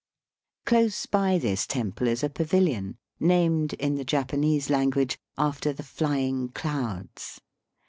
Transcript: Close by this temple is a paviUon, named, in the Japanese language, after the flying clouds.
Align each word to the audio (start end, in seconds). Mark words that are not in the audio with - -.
Close 0.65 1.05
by 1.05 1.37
this 1.37 1.67
temple 1.67 2.07
is 2.07 2.23
a 2.23 2.29
paviUon, 2.29 2.95
named, 3.19 3.73
in 3.73 3.93
the 3.93 4.03
Japanese 4.03 4.67
language, 4.67 5.19
after 5.37 5.71
the 5.71 5.83
flying 5.83 6.49
clouds. 6.49 7.39